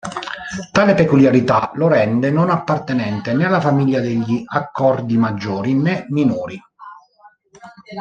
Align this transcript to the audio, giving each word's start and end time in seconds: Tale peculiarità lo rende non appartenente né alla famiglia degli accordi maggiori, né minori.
Tale 0.71 0.95
peculiarità 0.95 1.69
lo 1.75 1.87
rende 1.87 2.31
non 2.31 2.49
appartenente 2.49 3.33
né 3.35 3.45
alla 3.45 3.61
famiglia 3.61 3.99
degli 3.99 4.41
accordi 4.47 5.15
maggiori, 5.15 5.75
né 5.75 6.07
minori. 6.09 6.59